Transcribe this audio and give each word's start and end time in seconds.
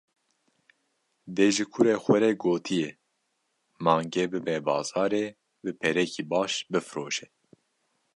Dê 1.35 1.47
ji 1.55 1.65
kurê 1.73 1.95
xwe 2.03 2.17
re 2.23 2.31
gotiye: 2.41 2.89
Mangê 3.83 4.23
bibe 4.31 4.55
bazarê, 4.65 5.25
bi 5.63 5.71
perekî 5.81 6.23
baş 6.31 6.53
bifroşe. 6.71 7.27